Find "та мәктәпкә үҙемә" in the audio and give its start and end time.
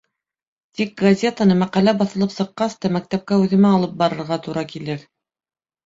2.81-3.79